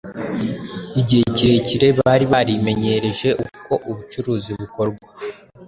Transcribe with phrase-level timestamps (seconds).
[1.01, 5.07] Igihe kirekire bari barimenyereje uko ubucuruzi bukorwa,